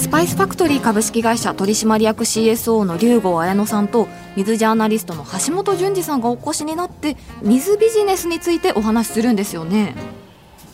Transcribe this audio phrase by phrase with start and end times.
[0.00, 9.94] スパイスファクトリー株式会社取締役 CSO の龍郷綾乃さんと水ジャーナリストの橋本淳二さんがお越しになって水ビジネスについてお話しするんですよね。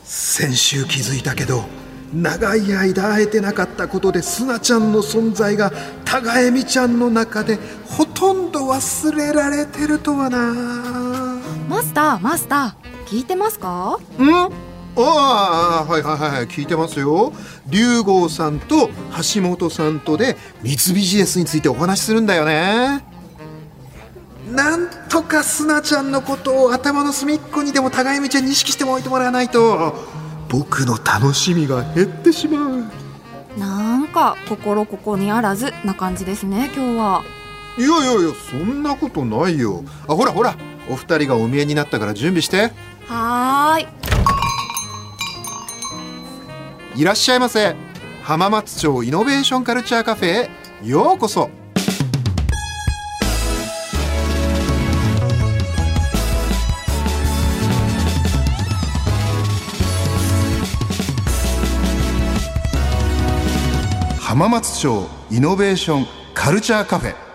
[0.04, 1.64] 先週気づいたけど
[2.14, 5.72] 長い間会えてなかったことでスナちゃんの存在が
[6.04, 11.42] 高恵美ちゃんの中でほとんど忘れられてるとはな。
[11.68, 13.98] マスターマスター聞いてますか？
[14.20, 14.65] ん？
[14.98, 17.32] ああはいはいはい聞いてますよ。
[17.68, 18.88] 龍郷さんと
[19.34, 23.04] 橋本さんとで三ビジネスについてお話しするんだよね。
[24.50, 29.94] なんとかスナちゃんのことを頭の隅っこにでも互い道に意識しておいてもらわないと。
[30.48, 32.84] 僕の楽しみが減ってしまう。
[33.58, 37.24] なんか心ここにあらずな感じですね今日は。
[37.78, 39.82] いやいやいやそんなことないよ。
[40.08, 40.56] あほらほら
[40.88, 42.72] お二人がお見えになったから準備して。
[43.06, 44.05] はーい
[46.96, 47.76] いらっしゃいませ。
[48.22, 50.50] 浜松町イノベーションカルチャーカフェへ
[50.82, 51.50] ようこそ。
[64.18, 67.25] 浜松町イノベーションカルチャーカフェ。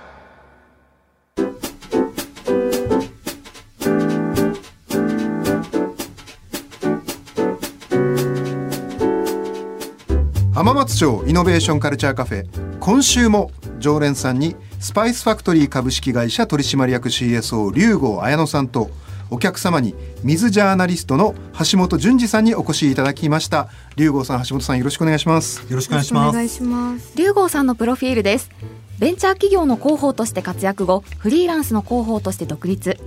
[10.62, 18.92] 浜松町イノベーションカルチャーカフェ今週も常連さんにスパイスファクトリー株式会社取締役 CSO 龍郷綾乃さんと
[19.32, 21.34] お客様に水ジャーナリストの
[21.72, 23.70] 橋本淳二さんにお越しいただきました。
[23.96, 25.62] 龍郷さん橋本さんよろしくお願いします。
[25.68, 26.14] よろしくお願いし
[26.62, 27.18] ます。
[27.18, 28.52] 龍郷さんのプロフィールです。
[29.00, 33.00] ベンチャー企業の広報として活躍後フリーランスの広報として独立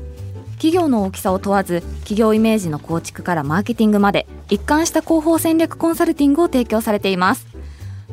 [0.64, 7.46] 企業の大きさを問わず企業イメージの構築からマーケティングまで一貫した広報戦略コンサルティングを提供されています。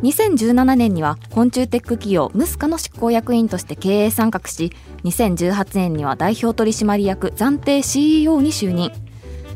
[0.02, 4.74] 2017年には昆虫テック企業ムスカの執行役員として経営参画し
[5.06, 8.92] 2018年には代表取締役暫定 CEO に就任。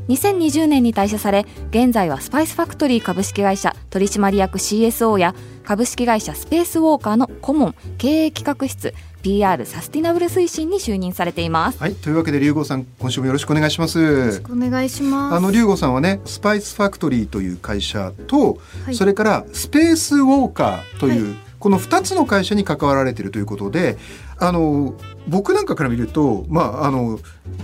[0.07, 5.33] 2020年に退社され現在はスパイスファクトリー株式会社取締役 CSO や
[5.63, 8.93] 株式会社スペースウォーカーの顧問経営企画室
[9.23, 11.79] PR サスティナブル推進に就任されています。
[11.79, 13.99] はいというわけで龍郷さん今週もよろしくお願いします。
[13.99, 15.35] よろしくお願いします。
[15.35, 23.97] あの龍郷さんはねスパイスファクトリーという会社と、はい、それからスペースウォーカーという、はい、この2つの会社に関わられているということで
[24.37, 24.93] あの
[25.27, 27.17] 僕なんかから見ると、まあ、あの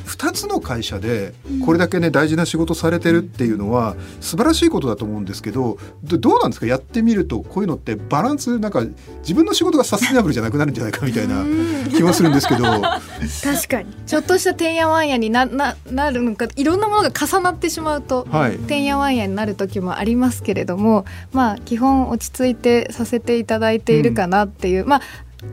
[0.06, 1.34] 2つの会社で
[1.66, 6.66] これだけね大事な仕事されてるっていうのは素晴らしいことだと思うんですけどどうなんですか？
[6.66, 8.84] やってみるとこういうのってバランスなんか
[9.20, 11.44] 自分の仕事がサステナブルじゃなくなるんじゃないかみたいな
[11.90, 12.64] 気もするんですけど。
[12.64, 13.94] 確かに。
[14.06, 25.02] ちょっとしたてんやわんやになななるのかいろんなものが重なってしまうと、はい、てんやわんやになる時もありますけれどもまあ基本落ち着いてさせていただいているかなっていう、うん、まあ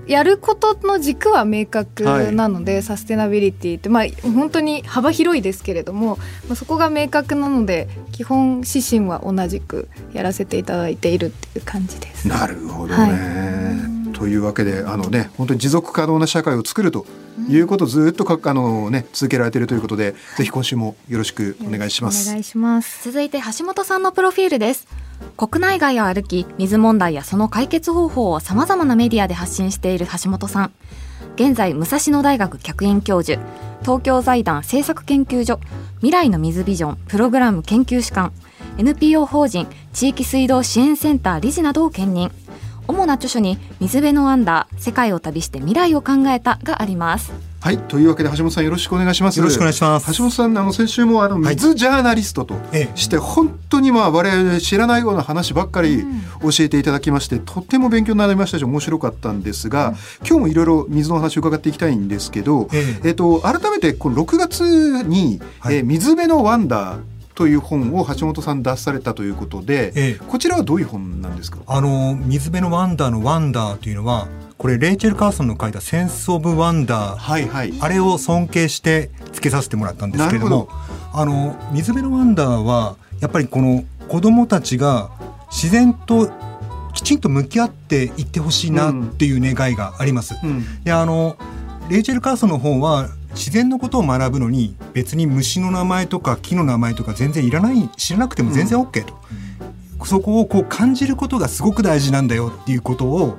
[0.06, 6.16] やることの軸は明確なので、はい、サステナビリティってまあ本当に幅広いですけれども、
[6.46, 12.28] まあ、そこが明確なので基本指針は同じくやらせていただいているっていう感じです。
[12.28, 17.06] なるほどね、はい、というわけであのね本当に持続可能な社会を作ると
[17.48, 22.28] いうことをずっとかあの、ね、続けられているということでぜひ今週もよろしくお願いします。
[22.28, 25.07] お願いします続いて橋本さんのプロフィールです。
[25.36, 30.72] 国内外を歩き水問題やその解決方法をさまざまなメディアで発信している橋本さん。
[31.36, 33.40] 現在武蔵野大学客員教授
[33.82, 35.60] 東京財団政策研究所
[35.98, 38.30] 未来の水ビジョンプログラム研究主幹
[38.78, 42.30] NPO 法人地域水道支援センター理事などを兼任。
[42.88, 47.32] 主な著書に水辺のアンダー世界を旅して未来を考えたがあります。
[47.60, 49.38] はいというわけで橋本さんよろしくお願いします。
[49.38, 50.06] よろしくお願いします。
[50.14, 52.54] 橋本さんあの先週もあの水ジャーナリストと
[52.94, 56.04] して、はい、本当にまあ我々知らないような話ばっかり
[56.40, 59.94] 教えていただきまして、とっても勉強になりましたし面白かったんですが、うん、
[60.26, 63.10] 今日もいろいろ水の話を伺っていきたいんですけど、ええ。
[63.10, 71.58] っと改めてこの6月に、はい、えー、水辺のワンダーという本を橋本さん出されたということで、ええ、こちらはどういう本なんですか？
[71.68, 74.26] あの水辺のワンダーのワンダーというのは
[74.56, 80.68] これレイチェル・カーソンの書いた「センス・オブ・ワンダー」はいはい、あれを尊敬してつけさせてもらったんですけれども
[81.12, 85.10] あの水辺のワンダーはやっぱりこの子どもたちが
[85.48, 86.28] 自然と
[86.92, 90.34] きちんと向き合っていってほしいなっていう願いがあります。
[90.42, 91.36] うんうん、であの
[91.88, 99.14] レイチェル・カーソンの方は自然のことを学ぶのに別に虫の名前とか木の名前とか全然いらない知らなくても全然 OK と、
[100.00, 103.38] うん、そこをこう感じることがすごく大事なんだよっていうことを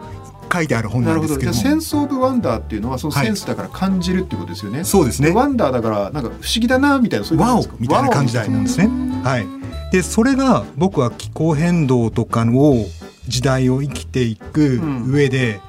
[0.51, 5.31] 書いてある本なんですけどセンス・オブ・ワンダーっていうのはそのセンスだから感じるっていうことですよね、はい、そうですね。
[5.31, 8.89] ワンダーだからなんか不思議だなみたいなそういうワオみたいな感じだと思うんですね。
[9.23, 9.47] はい。
[9.91, 12.85] でそれが僕は気候変動とかの
[13.27, 15.61] 時代を生きていく上で、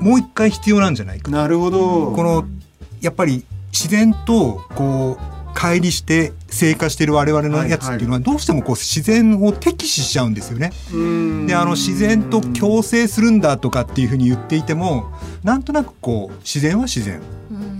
[0.00, 2.12] うん、もう一回必要なんじゃないかなるほど。
[2.12, 2.44] この
[3.00, 10.70] やっぱり自然とこう乖離して生活している我々のやつっていうのはどうしてもこう自然を敵視しちゃうんですよね。
[11.46, 15.10] であの自然と共生するんだとかっていうふうに言っていても
[15.42, 17.20] なんとなくこう自然は自然。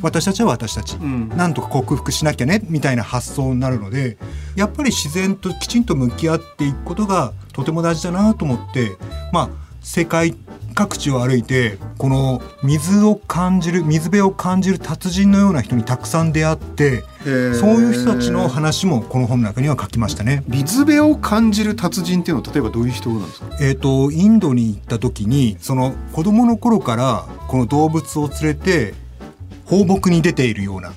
[0.00, 4.17] 私たちは私たち、なんとか克服しなきゃねみたいな発想になるので
[4.55, 8.97] やっぱり自然ときちんと向き合っていくことがとても大事だなと思って
[9.32, 9.50] まあ
[9.81, 10.37] 世界
[10.78, 17.32] 各地を歩いてこの水を感じる水辺を感じる達人のような人にたくさん出会ってそう
[17.80, 20.44] いう人たちの話もこの本の中には書きましたね。
[20.46, 23.56] 水辺を感じる達人っていうのは例えばどういう人なんですか？
[23.60, 28.94] えっ、ー、とインドに行った時にその子供の頃からこの動物を連れて
[29.64, 30.92] 放牧に出ているような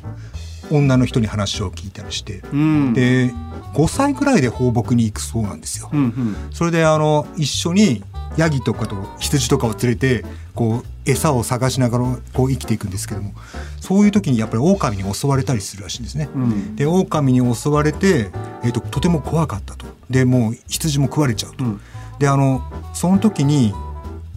[0.69, 3.31] 女の人に話を聞いたりして、うん、で
[3.73, 5.89] 5歳ぐらいで放牧に行くそうなんですよ。
[5.91, 8.03] うんうん、それであの一緒に
[8.37, 10.23] ヤギとかと羊とかを連れて
[10.55, 13.33] こう餌を探しながらこう生きていくんですけども
[13.79, 16.29] そういう時にやっぱり狼に襲われたりするらしいんですね。
[16.33, 18.31] うん、で狼に襲われて、
[18.63, 19.85] えーと、とても怖かったと。
[20.09, 21.63] でもう羊も食われちゃうと。
[21.63, 21.81] うん、
[22.19, 22.63] であの
[22.93, 23.73] その時に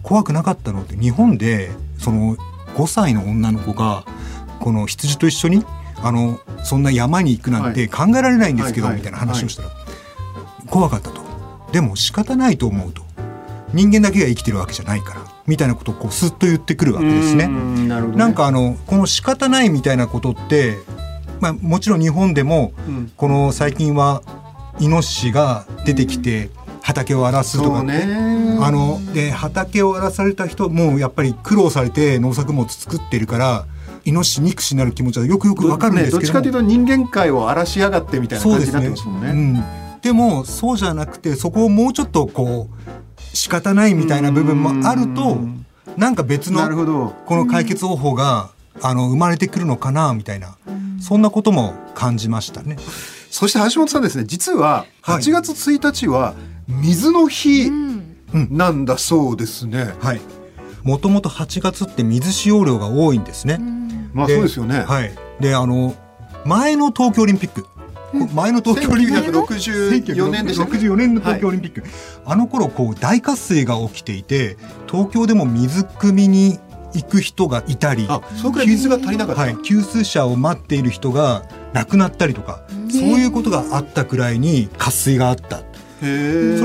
[0.03, 2.35] 怖くなかったのって日本でその
[2.75, 4.03] 5歳の女の子が
[4.59, 5.65] この羊と一緒に
[6.01, 9.69] あのそんな山に行くなんて考えられないんですけど、みたいな話をしたら、
[10.67, 11.21] 怖かったと。
[11.71, 13.03] でも仕方ないと思うと。
[13.75, 17.47] 人間だけが生きてるわけじゃないからみたいなことをこうスッと言ってくるわけですね。
[17.47, 18.15] なね。
[18.15, 20.77] なんかあのこの仕方ないみたいなことって、
[21.41, 22.71] まあ、もちろん日本でも、
[23.17, 24.23] この最近は
[24.79, 26.49] イノシシが出てきて
[26.81, 28.07] 畑を荒らすとかね。
[28.61, 33.65] あので畑を荒らされた人もやっぱり苦労されて農作物作ってるから
[34.05, 39.27] イノシシ憎しなる気持ちはよくよくわかるんですけど、ね、どっちかというと人間界を荒らしやがってみたいな感じになってますもんね。
[39.27, 39.63] でね。
[39.95, 43.04] うん、でもそうじゃなくてそこをもうちょっとこう
[43.35, 45.39] 仕方ないみたいな部分もあると
[45.97, 48.49] なんか別のこの解決方法が
[48.81, 50.57] あの生まれてくるのかなみたいな
[50.99, 52.77] そんなことも感じましたね。
[53.29, 56.33] そして橋本さんですね実は8月1日は
[56.67, 57.69] 水の日
[58.31, 59.93] なんだそうですね。
[59.99, 60.21] はい
[60.83, 63.59] もともと8月って水使用量が多いんですね。
[64.13, 64.81] まあそうですよね。
[64.81, 65.11] はい。
[65.39, 65.95] であの
[66.45, 67.65] 前の東京オリンピック
[68.33, 71.89] 前の東京オリンピック1964年でした、64年の東京オリンピック、はい、
[72.25, 74.57] あの頃こう大渇水が起きていて
[74.89, 76.59] 東京でも水汲みに
[76.93, 85.61] 行く人がいたりあそくらい水が足りなかった、はい、給水車を待っている人が亡くなったりとかそういうことがあったくらいに渇水があった
[85.99, 86.05] そ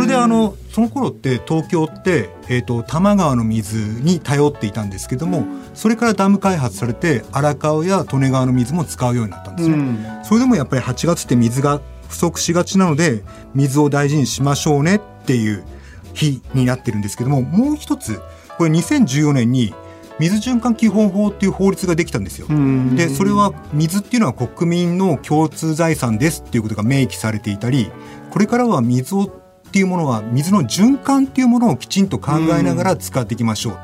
[0.00, 5.44] れであのその頃って東京って、えーと、多摩川の水に頼っていたんですけども
[5.74, 10.20] それからダム開発されて荒川や利根川の水も使うようになったんですね。
[10.24, 13.22] それでもやっぱり8月って水が不足しがちなので
[13.54, 15.64] 水を大事にしましょうねっていう
[16.12, 18.20] 日になってるんですけどももう一つ
[18.58, 19.72] これ2014年に
[20.18, 22.46] 水循環基本法っていう法律ができたんですよ。
[22.94, 27.90] でそれは水っていうのは国民の共通財産ですっていうことが明記されていたり
[28.30, 33.78] これからは水をっていうものは水の循環っていうものをきちんと考えながら使っていきましょう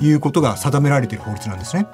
[0.00, 1.86] ということが定められている法律なんですね。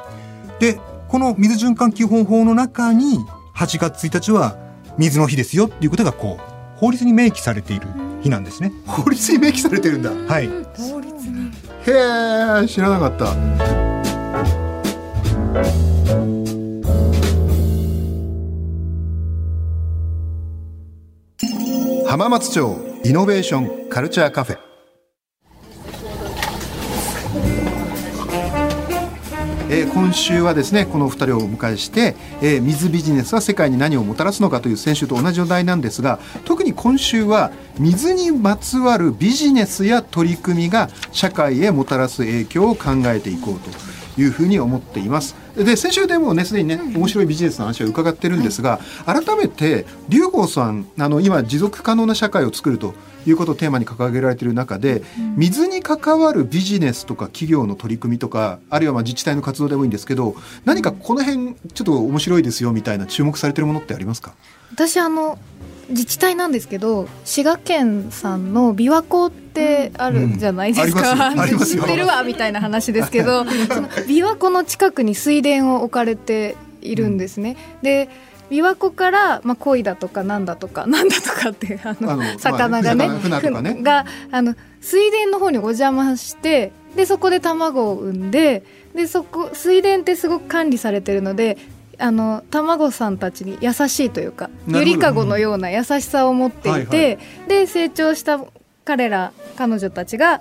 [0.59, 3.19] でこの水循環基本法の中に
[3.57, 4.57] 8月1日は
[4.99, 6.43] 水の日ですよっていうことがこう
[6.79, 7.87] 法律に明記されている
[8.23, 8.73] 日なんですね。
[8.87, 10.11] 法律に明記されてるんだ。
[10.11, 10.49] はい。
[10.77, 11.51] 法律に。
[11.87, 11.93] へ
[12.65, 13.35] え、知らなかった。
[22.11, 24.59] 浜松町イノベーションカルチャーカフェ
[29.71, 43.71] えー、今週はですねこの2人をお迎えして、えー、水ビジネスは世界に何をもたらすのかという先週と同じお題なんですが特に今週は水にまつわるビジネスや取り組みが社会へもたらす影響を考えていこうと
[44.21, 45.37] いうふうに思っています。
[45.57, 52.95] で先週でもねすでにね面白いビジネスの話は伺ってるんですが、改めて龍郷さんあの今持続可能な社会を作ると
[53.27, 55.03] いうことをテーマに掲げられている中で、
[55.37, 64.35] 水に関わるビジネスとか企業の取り組みとかあるいはまあ自治体の活動でもいいんですけど何かこの辺ちょっと面白いですよみたいな注目されてるものってありますか？
[64.73, 65.39] 私あの
[65.89, 77.57] 自治体なんですけど滋賀県さんの琵琶湖ってあるじゃないですか、うん、知ってるわみたいな話ですけど その琵琶湖の近くに水田を置かれているんですね。
[77.77, 78.09] うん、で
[78.51, 83.79] 琵琶湖から、まあ、鯉だとかなんだとか なんだとかってあの魚がね,、ね。
[83.83, 88.65] があの水田の方にお邪魔してでそこで卵を産んで
[88.95, 91.57] でそこ水田ってすごく管理されてるので
[92.01, 98.41] あの卵さんたちに優しいというかゆりかごのような優しさを持っていて、で成長した
[98.91, 100.41] 彼ら彼女たちが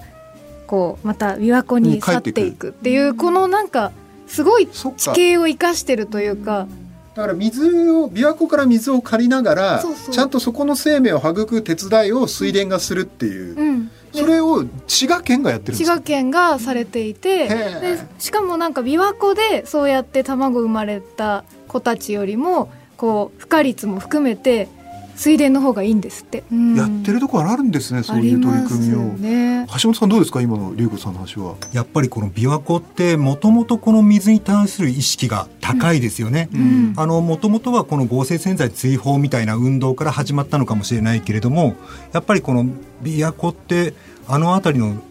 [0.65, 3.91] こうまた琵琶湖に去っていくっていうこのなんか
[4.25, 6.67] すごい地形を生かしてるというか。
[7.13, 24.69] だから水を琵琶湖から水を借りながらちゃんとそこの生命を育む手伝いを水田がするっていう、うん、それを滋賀県がやってる滋賀県がされていてでしかもなんか琵琶湖でそうやって卵生まれた子たちよりもこう孵化率も含めて
[25.19, 31.55] 水田の方がいいんですって、うん、やってるところあるんですねそういう取り組みを、ね、橋本さんどうですか今の龍子さんの話は。
[31.73, 36.49] やっぱりこの琵琶湖ってもともとこの水に対する意識が高いですよね、
[36.95, 41.75] あのもともとはこの合成洗剤追放みたいな運動から始まったのかもしれないけれども
[42.13, 42.63] やっぱりこの
[43.03, 43.93] 琵琶湖って
[44.27, 45.01] あの辺りの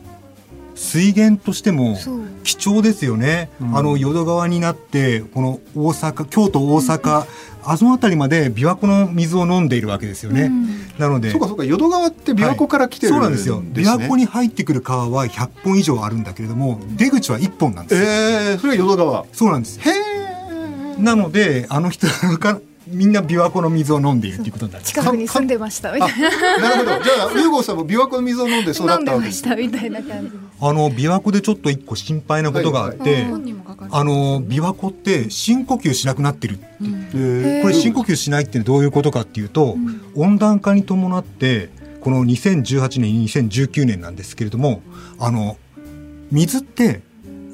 [0.79, 1.99] 水源としても
[2.45, 7.27] 貴重ですよね、うん、あの淀川になってこの大阪京都大阪、
[7.65, 13.63] あの辺りまで琵琶湖の水を飲んでいるわけですよね、うん、なのでそうかそうか淀川って琵琶湖から来てる、はい、そうなんですよ。
[13.63, 18.09] 琵琶湖に入ってくる川は100本以上あるんだけれども出口は1本なんですよ。
[18.09, 19.27] えー、それが淀川。
[19.33, 19.81] そうなんです。
[19.81, 22.07] へえなのであの人
[22.39, 24.85] かみんな琵琶湖の水を飲んでいるということになる。
[24.85, 25.93] 近くに住んでました。
[25.93, 27.05] みたいななるほど。
[27.05, 29.57] じゃあ龍郷さんも琵琶湖の水を飲んで育ったわけです飲んでました。
[29.57, 29.89] みたい。
[29.91, 33.33] な感じあの琵琶湖でちょっと一個心配なことがあって、はいはい、
[33.91, 44.83] あの琵琶湖って深呼吸しなくなってるって、うん、これ深呼吸しないってどういうことかっていうと、うん、温暖化に伴ってこの2018年2019年なんですけれども
[45.19, 45.57] あの
[46.31, 47.03] 水って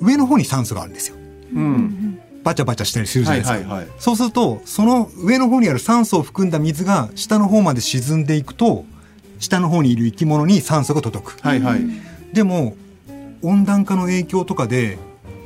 [0.00, 1.16] 上の方に酸素があるんですよ。
[1.54, 2.13] うん
[2.44, 8.84] バチャバチャしたりするじゃないですか、はいはいはい、そうするとその上の方にある酸素を含んだ水が下の方まで沈んでいくと
[9.40, 11.80] 下の方にいる生き物に酸素が届く、はいはい、
[12.32, 12.76] でも
[13.42, 14.98] 温暖化の影響とかで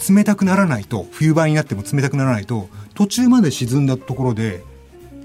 [0.08, 4.62] 冷たくならないと冬場になっても冷たくならないと途中まで沈んだところで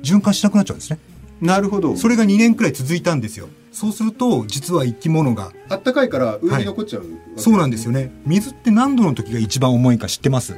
[0.01, 0.99] 循環しなくなっちゃうんですね。
[1.41, 1.97] なるほど。
[1.97, 3.49] それが2年くらい続いたんですよ。
[3.71, 8.11] そうすると実は生き物があったかいから上に残っちゃう、はい、そうなんですよね。
[8.25, 10.55] 水って何度の時が一番重いか知ってます？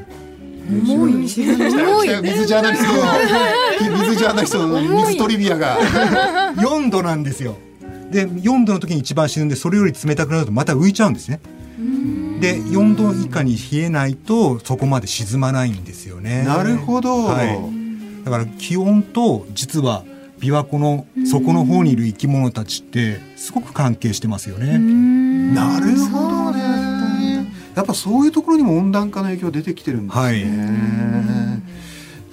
[0.67, 1.13] 重い。
[1.13, 2.93] 水ジャーナリスト。
[3.91, 5.77] の水ジャーナリストの水トリビアが
[6.55, 7.57] 4度なんですよ。
[8.11, 11.39] で4度の時に一番死ぬんでそれより冷たくなるとまた浮いちゃうんですね。
[12.39, 16.43] で4度以下に冷えないとそこまで沈まないんですよね。
[16.43, 17.59] なるほど、はい、
[18.23, 20.03] だから気温と実は
[20.39, 24.77] 琵琶湖の底の方にいる生き物たちってすごく関係してますよね。
[24.77, 26.94] なるほどね
[27.75, 30.23] やっぱそういうところにも温暖化の影響出てきてるんですね。
[30.23, 30.31] は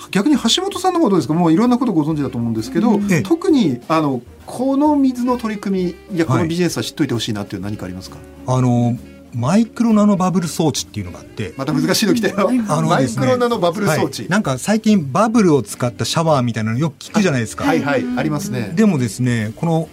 [0.09, 1.35] い、逆に橋本さんの方どうですか？
[1.35, 8.97] もういろんなことご存知だと思うんですけど、特にあのこの水の取り組みいやこのビジネスは知っといてほしいなっていう何かありますか、はい、あの
[9.35, 17.65] マイクロナノバブル装置っていうのがあってまた難しいの来たよ、あの、ね、マイクロナノバブル装置、はい、なんか最近バブルを使ったシャワーみたいなのよく聞くじゃないですか。
[17.65, 17.81] はい。
[17.83, 18.05] はい。
[18.19, 18.73] ありますね。
[18.75, 19.89] でもですねこの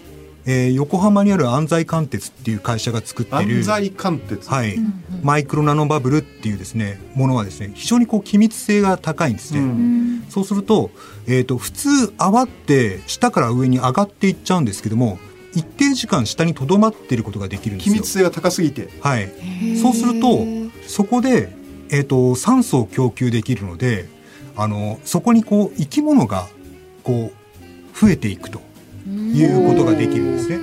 [0.52, 4.78] えー、横浜にある安西貫鉄っていう会社が作ってる安西貫鉄、はい、
[5.22, 10.90] マイクロナノバブルっていうですねものはですね非常にこう気密性が高いんですね、うん、そうすると,、
[11.28, 15.20] えーと、普通泡って下から上に上がっていっちゃうんですけども
[15.54, 17.94] 一定時間下にとどまっていることができるんですよ。
[17.94, 18.90] 気密性が高すぎて。
[19.02, 19.32] はい。
[19.82, 20.46] そうすると
[20.88, 21.50] そこで、
[21.90, 24.08] えーと、酸素を供給できるので
[24.56, 26.48] あのそこにこう生き物が
[27.04, 28.62] こう増えていくと
[29.08, 30.60] いうことができるんですね。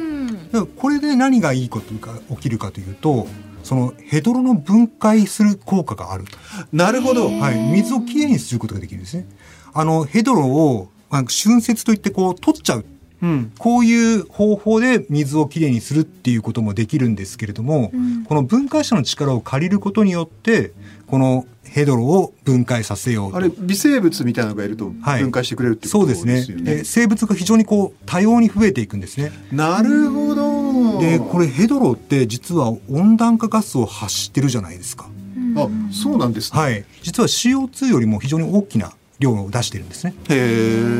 [0.76, 3.26] これで何がいいことが起きるかというと
[3.62, 6.24] そのヘドロの分解する効果がある
[6.72, 9.26] なるほど、はい、水をきれいにすることができるんですね。
[9.74, 12.84] あのヘドロを、まあ、春節といってこう取っちゃう
[13.22, 20.72] うん、こういう方法で水をきれいにするっていうこともできるんですけれども、うん、この分解者の力を借りることによって
[21.06, 26.84] このヘドロを分解させようあれ微生物みたいなのがいると分解してくれるってことですよね、はい、そうですね。
[26.84, 29.32] 生物が非常にこう多様に増えていくんですね。
[29.52, 31.00] なるほど。
[31.00, 35.08] でこれヘドロって実は温暖化ガスを発してるじゃないですか。
[35.56, 36.60] あそうなんですね。
[36.60, 36.84] はい。
[37.02, 40.14] 実は CO2 よりも非常に大きな量を出してるんですね。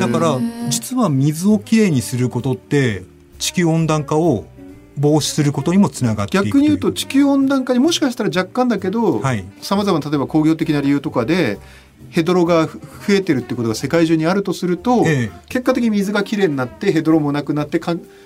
[0.01, 0.39] だから
[0.71, 3.05] 実は水をきれいにすることって
[3.39, 4.47] 地球温暖化を
[4.99, 9.23] 防止することにもつながって逆に言うと地球温暖化にもしかしたら若干だけど
[9.61, 11.59] さまざまな例えば工業的な理由とかで
[12.11, 12.75] ヘドロが増
[13.11, 17.81] えてるってことが世界中にあるとすると、ええ、結果的に水がきれいになってヘドロもなくなって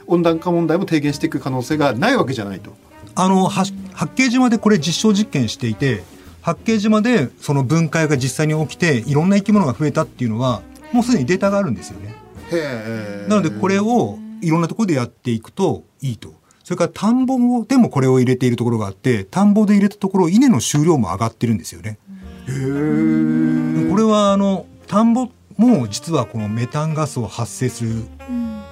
[0.07, 2.77] 温暖化問題も低減していく可能性がないわけじゃないと。
[3.15, 3.73] あの八
[4.15, 6.05] 景島でこれ実証実験していて
[6.43, 12.15] 八景島でその分解が実際に起きていろんな生き物が増えたっていうのはもうすでにデータがあるんですよね。
[13.29, 16.35] なのでこれをいろんなところでやっていくといいと。
[16.65, 21.99] それから田んぼでもこれを入れているところがあって田んぼで入れたところ稲の収量も上がってるんですよね。
[22.47, 28.05] へこれはあの田んぼも実はこのメタンガスを発生する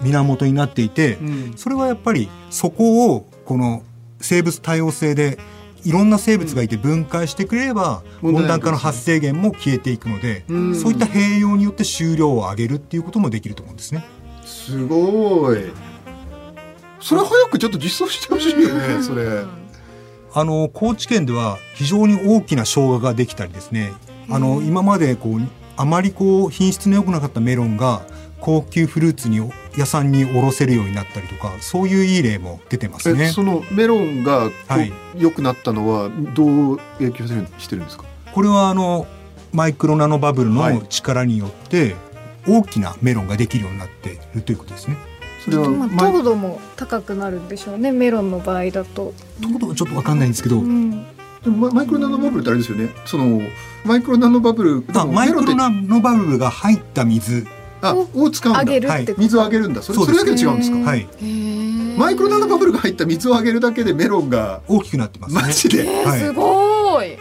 [0.01, 3.83] 源になっていて、うん、それはやっぱりそこをこの
[4.21, 5.39] 生物多様性で
[5.85, 14.05] いろんな生物がいて分解してくれれば、温暖化の発生源も消えていくので、そういった併用によって収量を上げるっていうこともできると思うんですね。
[14.45, 15.59] すごい。
[17.01, 19.45] それ早くちょっと実装してほしいよね、それ。
[20.35, 23.93] あの高知県では非常に大きな生姜ができたりですね。
[24.31, 25.41] あの今までこう
[25.77, 28.03] あまりこう品質の良くなかったメロンが
[28.41, 29.41] 高級フルーツに
[29.79, 33.29] 屋さんに卸せるようになったりとかそういういい例も出てますね。
[33.29, 34.51] そのメロンが
[35.17, 38.05] 良、くなったのはどう影響してるんですか？
[38.35, 39.07] これはあの
[39.53, 41.97] マイクロナノバブルの力によって
[42.47, 44.97] 大きなメロンができるようになっているということですね。
[45.45, 49.15] それは、まあ、糖度も高くなるんでしょうねメロンの場合だと。
[49.41, 51.05] 糖度はちょっとわかんないんですけど、うん、
[51.43, 52.91] でもマイクロナノバブルってあれですよね。
[53.07, 53.41] その
[53.85, 57.47] マイクロナノバブルマイクロナノバブルが入った水
[57.81, 58.65] あを使うんだ。
[58.65, 59.83] げるって水をあげるんだ。
[59.83, 60.79] それそれだけで違うんですか？
[60.79, 61.07] はい。
[61.97, 67.07] マイクロナノバブルが入った水をあげるだけでメロンが大きくなってます、ね、マジで、はい、すごい。
[67.07, 67.19] へ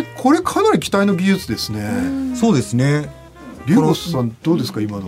[0.00, 2.36] えこれかなり期待の技術ですね。
[2.36, 3.10] そうですね。
[3.66, 4.80] リュウゴスさんどうですか？
[4.80, 5.06] 今の。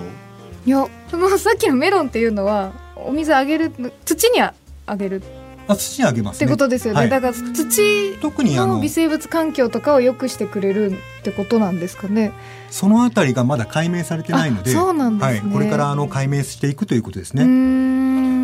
[0.66, 3.72] いやそのさっきのメロンっていうのはお水あげる
[4.04, 4.54] 土にあ
[4.96, 5.39] げるあ
[5.76, 12.32] 土にあげます、ね、ってことですよね、はい、だから土特にあの微生物環境とかを良くしてくれるってことなんですかね。
[12.70, 17.44] そのあたりがまだ解明されてないのでそうなんです、ね、はい、これからあの解明していくということですね。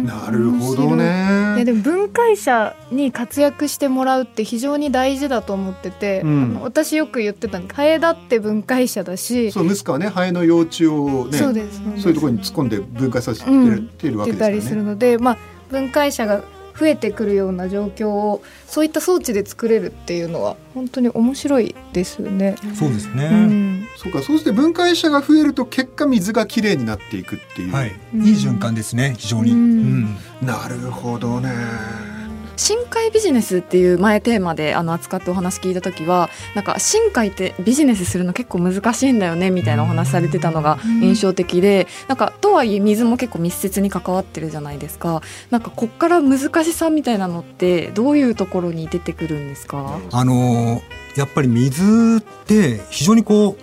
[0.06, 1.54] なるほどね。
[1.56, 1.58] い。
[1.60, 9.52] やでも分解者に活躍してもらうって非常に大事だと思ってて、うん、私よく言ってたハエだって分解者だし。
[9.52, 14.50] そう息子はねハエの幼虫をねそうですそういうところに突っ込んで分解させてるわけですよね。
[14.50, 15.38] たりするので、まあ、
[15.70, 16.42] 分解者が
[16.78, 22.56] 増えてくるような状況をそういった装置で作れるっていうのは本当に面白いですよね。
[22.74, 23.24] そうですね。
[23.24, 27.72] うん、そうか、そうして分解者が増えると結果水がきれいになっていくっていう。
[27.72, 29.14] はい、いい循環ですね。
[29.16, 29.52] 非常に。
[29.52, 32.15] うん、なるほどね。
[32.56, 45.22] 深海ビジネスっていう前テーマであの扱ってお話聞いた時はなんか深海ってビジネスするの結構難しいんだよねみたいなお話されてたのが印象的でなんかとはいえ水も結構密接に関わってるじゃないですか。
[45.50, 49.98] なんかこっから難しさみたいなのってどういうところに出てくるんですか？
[50.12, 50.82] あの
[51.16, 53.56] やっぱり水って非常にこう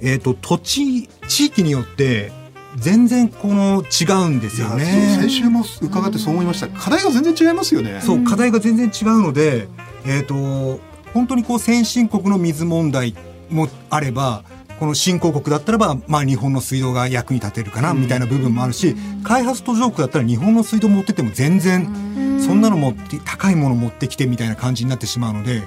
[0.00, 2.32] えーと土地地域によって
[2.76, 5.16] 全然この違うんですよね。
[5.20, 6.68] 先週も伺ってそう思いました。
[6.68, 8.00] 課題が全然違いますよね。
[8.02, 9.68] そう課題が全然違うので、
[10.06, 10.80] えっ、ー、と
[11.12, 13.14] 本当にこう先進国の水問題
[13.50, 14.44] もあれば。
[14.80, 25.62] この新興国だったらば、まあ、日本の水道が役に立てるかなみたいな部分もあるし、開発途上国だったら日本の水道持ってても全然そんなの持って高いもの持ってきてみたいな感じになってしまうので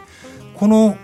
[0.55, 0.97] この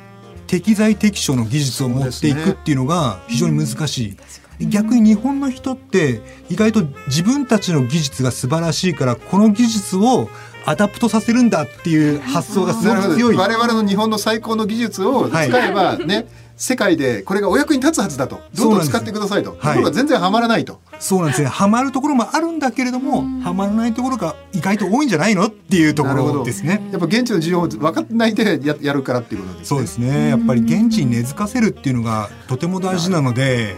[0.48, 4.18] 適材適所の技術を持っていくっていうのが非常に難しい。
[4.60, 10.30] 逆に日本の人って意外と自分たちの技術が素晴らしいからこの技術を
[10.66, 13.36] adapt させるんだっていう発想がすごく強い。
[13.36, 16.26] 我々の日本の最高の技術を使えばね、はい。
[16.56, 18.40] 世界でこれがお役に立つはずだと。
[18.56, 19.52] どんどん使ってくださいと。
[19.52, 21.50] ところが全然はまらないとそうなんですね。
[21.50, 26.82] はまるところもあるんだけれどもはまらないところが意外と多いんじゃないのっていうところですね。
[26.94, 29.66] やっぱ現地の事情を分かってないでややるからっていうことですね。
[29.66, 30.30] そうですね。
[30.30, 33.76] やっぱり現地に根付かせるっていうのがとても大事なので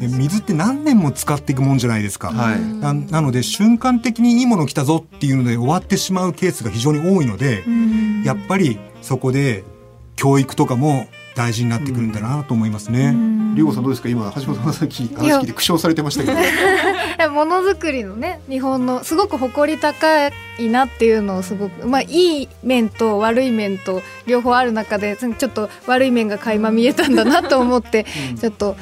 [0.00, 7.62] で水って何年も使っていくもんじゃないですか、はい、ななので瞬間的にいいもの来たぞっていうので終わってしまうケースが非常に多いので
[8.24, 9.64] やっぱりそこで
[10.16, 13.14] 教育とかも大事になってくるんだなと思いますね。
[13.54, 14.08] りょうさんどうですか？
[14.08, 16.38] 今橋本さんさっき話聞いて苦笑されてましたけど。
[17.34, 28.06] ものづくりのね日本のすごく誇り高いなっていうのをすごくまあいい面と悪い面と両方ある中でちょっと悪い面が垣間見えたんだなと思って、
[28.40, 28.76] ちょっと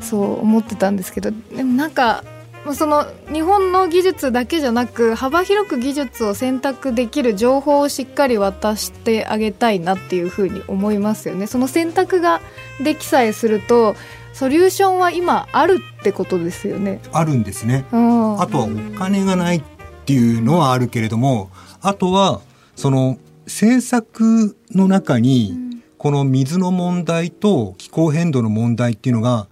[0.00, 2.24] そう思ってたんですけどでもなんか
[2.74, 11.46] その日本の技術だけじゃなく幅広く技術を選択できる情報をしっかり渡してあげたいなっていうふうに思いますよね。
[11.46, 12.40] その選択が
[12.82, 13.94] できさえすると
[14.32, 17.00] ソリューションは今あるってことですよね。
[17.12, 17.86] あるんですね。
[17.90, 19.62] あとはお金がないっ
[20.04, 21.50] ていうのはあるけれども、
[21.80, 22.40] あとは
[22.74, 29.46] その政策の中にこの水の問題と気候変動の問題っていうのが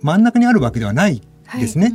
[0.00, 1.20] 真ん中にあるわけではない
[1.54, 1.92] ですね。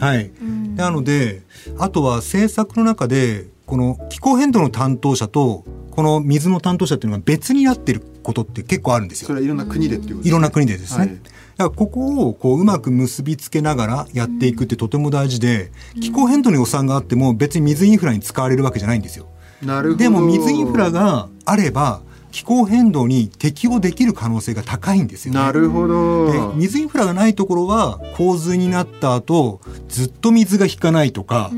[0.00, 0.30] はい。
[0.76, 1.42] なので、
[1.78, 9.28] あとは政策の中で、この気候変動の担当者とこの水の担当者っていうのが別になってることって結構あるんですよ。
[9.28, 10.28] それはいろんな国でっていうことですね。
[10.28, 10.98] いろんな国でですね。
[10.98, 11.22] はい、だか
[11.58, 19.28] らここをこううまく結びつけながらやっていくってとても大事で、気候変動の予算があっても別に水インフラに使われるわけじゃないんですよ。
[19.62, 19.98] なるほど。
[20.02, 22.02] でも水インフラがあれば、
[22.34, 26.32] 気候変動に適応できる可能性が高いんですよ、ね、なるほど。
[26.32, 31.52] で、水インフラがないところは洪水になった後、ずっと水が引かないとか、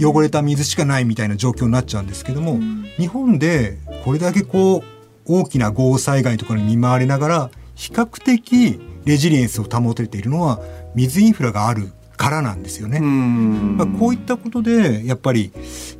[0.00, 2.60] 汚れた水しかないみたいな状況になっちゃうんですけども、
[2.98, 4.82] 日本でこれだけこう、
[5.24, 10.60] 大きな豪雨災害とかに見舞われながら、比較的レジリエンスを保てているのは、
[10.94, 13.00] 水インフラがあるからなんですよね。
[13.00, 15.50] まあ、こういったことでやっぱり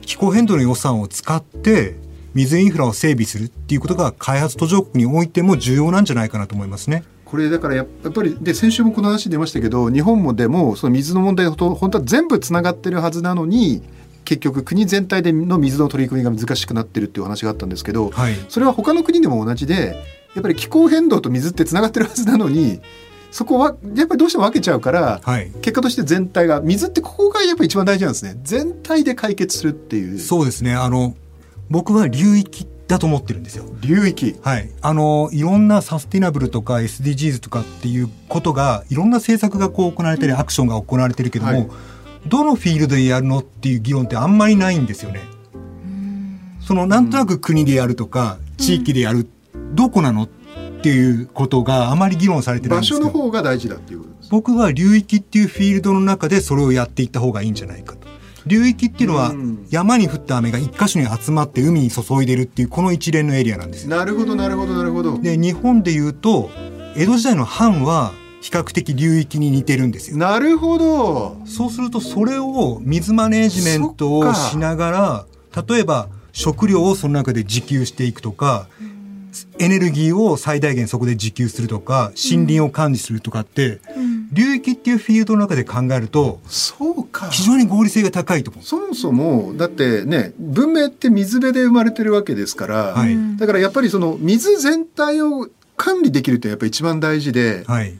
[0.02, 1.96] 気候変動の予算を使って
[2.34, 7.04] 水インフラを整備するっていうことが開発途上国においても重要なんじゃないかなと思いますね。
[7.24, 13.82] これだからやっぱりで先週もこの話出ましたけど日本もでもその水の問題と本当は全部つながってるはずなのに
[14.24, 19.96] 結局国全体での水の取り組みが難しくなってるっていう話があったんですけど、はい、それは他の国でも同じで
[20.34, 22.80] やっぱり気候変動と水ってつながってるはずなのに
[23.30, 28.38] そこはやっぱりどうしても分けちゃうから、はい、結果として全体が水ってここがやっぱり一番大事なんですね。
[28.42, 30.18] 全体で解決するっていう。
[30.18, 30.74] そうですね。
[30.74, 31.16] あの
[31.72, 33.64] 僕は流域だと思ってるんですよ。
[33.80, 34.70] 流域はい。
[34.82, 41.68] あの、いろんなサスティナブルとか SDGs とかっていうことが、いろんな政策がこう行われたり、アクションが行われてるけども、はい、
[42.28, 45.22] どのフィールドでやるのっていう議論ってあんまりないんですよね。
[46.61, 49.26] その、なんとなく国でやるとか、地域でやる、
[49.72, 50.28] どこなのっ
[50.82, 58.01] ていうことがあまり議論されてないんです場所の方が大事だっていうことです僕は流域っていうフィールドの中でそれをやっていった方がいいんじゃないかと。
[58.46, 59.33] 流域っていうのは
[59.70, 65.18] 山に降った雨が一箇所に集まって海に注いでるっていうこの一連のエリアなんですなるほどなるほどなるほど。
[65.18, 66.50] で日本でいうと
[66.96, 70.16] 江戸時代の藩は比較的流域に似てるんですよ。
[70.16, 71.37] なるほど。
[71.46, 75.26] そうするとそれを水マネジメントをしながら
[75.68, 78.66] 例えば食料をその中で自給していくとか、
[79.59, 87.01] エネルギーを最大限そこで自給するとか森林を管理するとかって、うん流域っていうフィールドの中で考えると、そうか。
[87.30, 88.64] 非常に合理性が高いと思う。
[88.64, 97.98] そもそも、だってね、文明って水辺で生まれてるわけですから、はい、だからやっぱりその水全体を管理できるってやっぱり一番大事で、はい、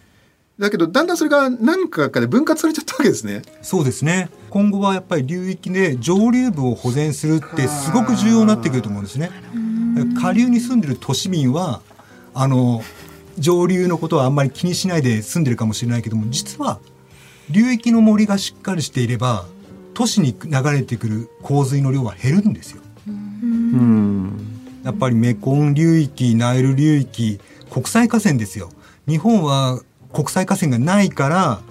[0.58, 3.42] だけどだんだんそれが何かかで分割されちゃったわけですね。
[3.62, 4.30] そうですね。
[4.50, 9.30] 今後はやっぱり流域で上流部を保全するってすごく重要になってくると思うんですね。
[10.20, 11.82] 下流に住んでる都市民は
[12.35, 12.82] あの
[13.38, 16.78] 上流のことはあんまり気にしないで住んでるかもしれないけども実は
[17.50, 19.46] 流域の森がしっかりしていれば
[19.94, 22.83] 都市に流れてくる洪水の量は減るんですよ。
[24.85, 27.38] やっぱりメコン流域ナイル流域
[27.70, 28.70] 国際河川ですよ。
[29.07, 29.81] 日本は
[30.12, 31.62] 国際河川がないから、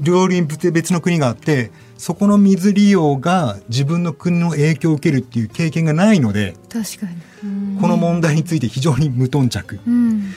[0.00, 9.78] 両輪別の国があってそこの水利用が自分の国の影響を受けるっていう経験がないので確かにこの問題について非常に無頓着。
[9.86, 10.34] うん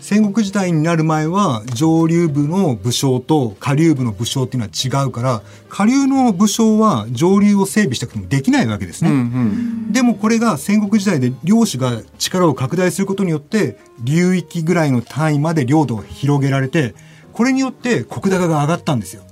[0.00, 16.94] 戦国時代になる前は上流部の武将と下流部の武将っていうのは違うから下流の武将は上流を整備したくてもできないわけですね、うんうん、でもこれが戦国時代で領主が力を拡大することによって流域ぐらいの単位まで領土を広げられて
[17.32, 19.22] これによって国高が上がったんですよ。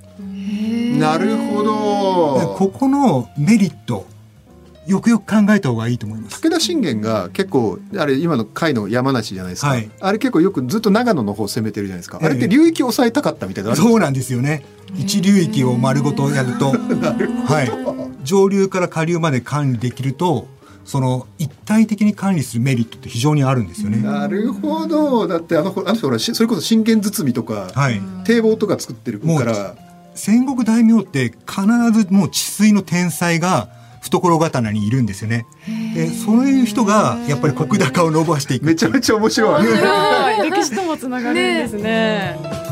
[0.98, 2.54] なるほど。
[2.56, 4.06] ここのメリット
[4.86, 6.40] よくよく考えた方がいいと思います。
[6.40, 14.64] 武田信玄が結構あれ今の甲斐の山梨じゃないですか、はい、あれ結構よくずっと長野の方を攻めてるじゃないですか、あれって流域を抑えたかったみたいなそうなんですよね。
[14.96, 16.70] 一流域を丸ごとやると。
[17.46, 20.46] はい、上流から下流まで管理できると
[20.84, 23.98] その一体的に管理するメリットって非常にあるんですよね。
[23.98, 25.26] なるほど。
[25.26, 29.74] だってあのあの人ほらそれこそ信玄包みとか、はい、堤防とか作ってるから。
[30.16, 33.68] 戦国大名って必ずもう治水の天才が
[34.10, 35.46] 懐刀にいるんですよね。
[35.94, 39.66] でそういう人がやっぱり国高を伸ばしていくめちゃめちゃ面白い。
[40.50, 41.82] 歴史ともつながるんですね。
[41.82, 42.66] ね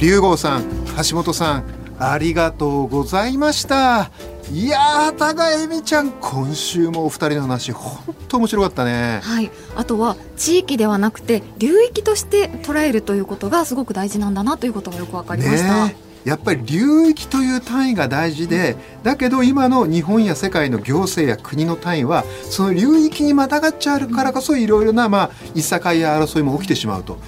[0.00, 0.64] 龍郷さん
[1.10, 4.10] 橋本さんありがとうございました。
[4.52, 9.20] いやー高恵美ちゃん今週もお二人の話本当面白かったね。
[9.22, 9.50] はい。
[9.76, 27.18] あとは地域ではなくて流域として捉えるということがすごく大事なんだなということがよくわかりました、ねやっぱり流域という単位が大事でだけど今の日本や世界の行政や国の単位はその流域にまたがっちゃうからこそいろいろなまあいさかいや争いも起きてしまうと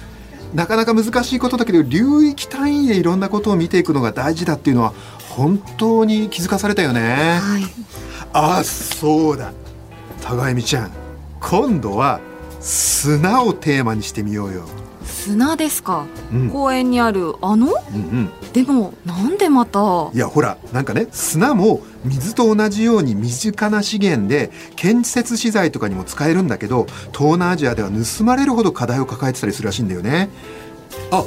[0.53, 4.93] なかなか難しいことだけど流域単位でいろんなことを見ていくのが大事だっていうのは
[5.29, 7.39] 本当に気づかされたよね。
[7.41, 7.63] はい、
[8.33, 9.53] あそうだ。
[10.21, 10.91] 高恵美ちゃん
[11.39, 12.19] 今度は
[12.59, 14.65] 砂をテーマにしてみようよ
[15.11, 20.09] 砂ですか、うん、公園にあるあの、うんうん、でもなんでまた？
[20.13, 30.29] いやほらなんかね砂も水と同じように身近な資源で建設資材とかにも使えるんだけど東南アジアでは盗まれるほど課題を抱えてたりするらしいんだよね。
[31.11, 31.23] あ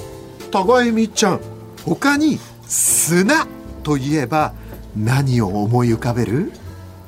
[0.50, 1.40] 高恵美ちゃん
[1.84, 3.46] 他に砂
[3.82, 4.54] といえば
[4.96, 6.52] 何を思い浮かべる？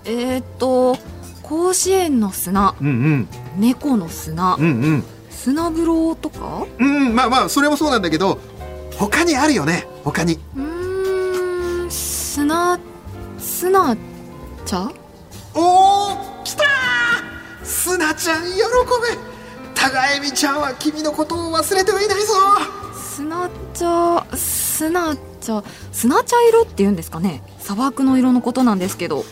[0.04, 0.96] えー、っと
[1.42, 4.66] 甲子園の砂、うんうん、猫の砂、うんう
[4.98, 5.04] ん
[5.46, 6.66] 砂風呂とか？
[6.76, 8.40] うんまあまあそれもそうなんだけど
[8.96, 10.40] 他にあるよね他に。
[10.56, 10.60] う
[11.86, 12.80] ん砂
[13.38, 13.96] 砂
[14.64, 14.90] 茶
[15.54, 16.64] おお来た
[17.62, 18.56] 砂ちゃん喜べ！
[19.72, 22.32] 高恵美ちゃんは君のことを忘れてはいないぞ！
[22.92, 27.44] 砂茶砂茶砂茶色って言うんですかね？
[27.60, 29.24] 砂漠の色のことなんですけど。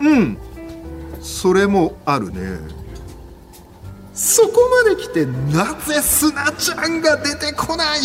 [0.00, 0.36] うん。
[1.20, 2.81] それもあるね
[4.14, 8.00] そこまで来てなぜ砂ちゃんが出てこない？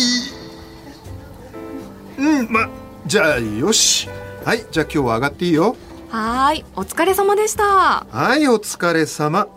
[2.18, 2.68] うんま
[3.06, 4.08] じゃあよし。
[4.44, 5.76] はいじゃあ今日は上がっていいよ。
[6.08, 8.06] はいお疲れ様でした。
[8.10, 9.40] はいお疲れ様。
[9.40, 9.48] は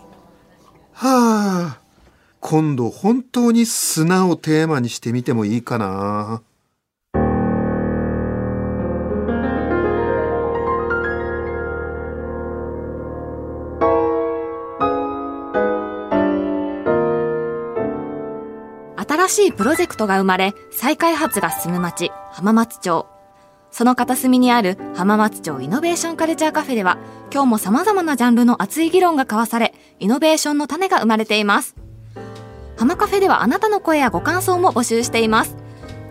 [0.94, 1.78] あ
[2.42, 6.42] 今度本当に砂をテーマにしてみてもいいかな
[19.32, 23.08] しいプロジェクトが生まれ、再開発が進む町、浜松町。
[23.72, 26.98] その片隅にある浜松町イノベーションカルチャーカフェでは、
[27.34, 31.76] 今日も様々なジャンルの熱い議論が交わされ、イノベーションの種が生まれています。
[32.78, 35.56] 浜カフェではあなたの声やご感想も募集しています。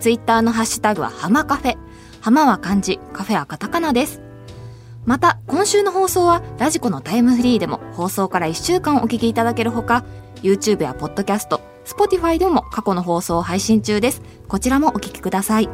[0.01, 1.77] ツイッターのハッシュタグは浜カフェ。
[2.23, 4.23] 浜は漢字、カフェはカタカナです。
[5.05, 10.05] また、今週の放送はラジコのタイムフリーでも放送から1週間お聞きいただけるほか、
[10.43, 14.23] YouTube やポッドキャスト、Spotify でも過去の放送を配信中です。
[14.47, 15.69] こちらもお聞きください。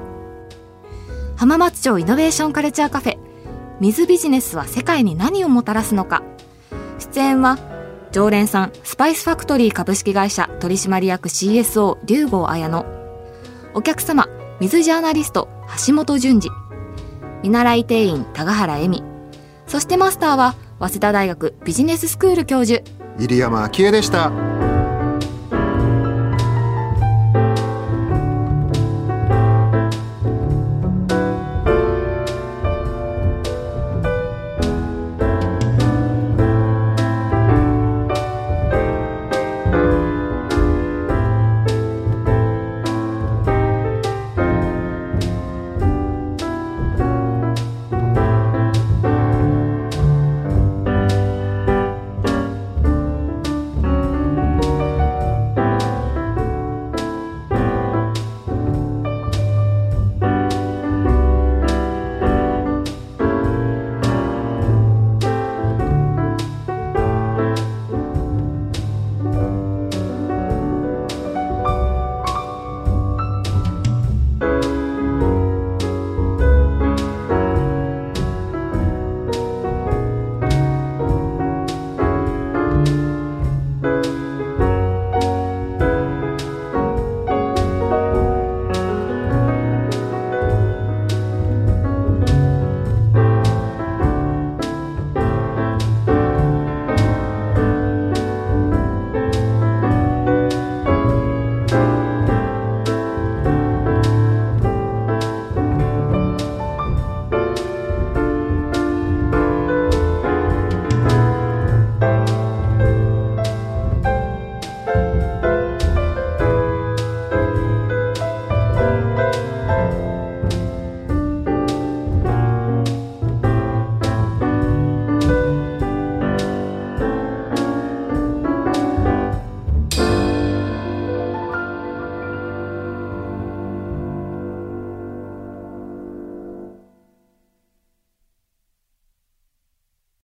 [1.37, 3.19] 浜松町イノベーションカルチャーカフェ、
[3.81, 6.23] 水ビジネスは世界に何をもたらすのか。
[6.99, 7.59] 出演は、
[8.13, 12.87] 常連さん、スパイスファクトリー株式会社取締役 CSO 龍郷綾乃。
[13.75, 14.27] お客様、
[14.61, 15.49] 水ジャーナリスト
[15.87, 16.49] 橋本淳二。
[17.43, 19.03] 見習い店員高原恵美。
[19.67, 22.83] そしてマスターは、早稲田大学ビジネススクール教授、
[23.19, 24.56] 入山昭恵でした。